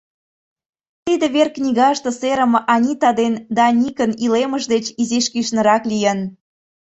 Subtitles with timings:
[1.05, 6.19] Тиде вер книгаште серыме Анита ден Даникын илемышт деч изиш кӱшнырак лийын.